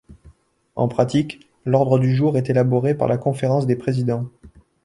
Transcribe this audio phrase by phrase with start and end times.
[0.75, 4.27] En pratique, l’ordre du jour est élaboré par la Conférence des présidents.